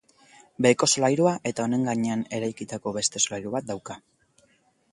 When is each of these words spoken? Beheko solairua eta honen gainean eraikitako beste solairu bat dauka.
Beheko 0.65 0.87
solairua 0.93 1.33
eta 1.51 1.67
honen 1.67 1.85
gainean 1.89 2.23
eraikitako 2.39 2.95
beste 2.99 3.21
solairu 3.27 3.55
bat 3.57 3.69
dauka. 3.69 3.99